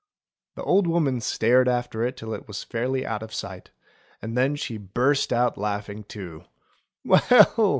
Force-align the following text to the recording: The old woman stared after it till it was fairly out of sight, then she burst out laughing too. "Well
The 0.55 0.63
old 0.63 0.87
woman 0.87 1.21
stared 1.21 1.67
after 1.69 2.01
it 2.03 2.17
till 2.17 2.33
it 2.33 2.47
was 2.47 2.63
fairly 2.63 3.05
out 3.05 3.21
of 3.21 3.31
sight, 3.31 3.69
then 4.19 4.55
she 4.55 4.77
burst 4.77 5.31
out 5.31 5.59
laughing 5.59 6.05
too. 6.05 6.43
"Well 7.05 7.19